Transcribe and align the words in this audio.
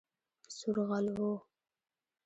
سور 0.57 0.77
غل 0.87 1.05
وو 1.17 1.31